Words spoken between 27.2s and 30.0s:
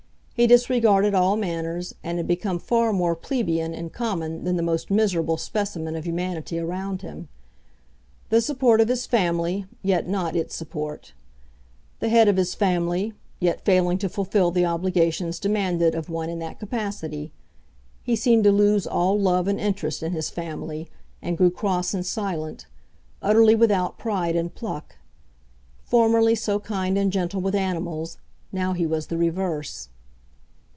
with animals, now he was the reverse.